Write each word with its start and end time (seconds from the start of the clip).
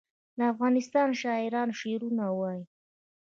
د 0.37 0.39
افغانستان 0.53 1.09
شاعران 1.21 1.69
شعرونه 1.79 2.25
وايي 2.39 2.63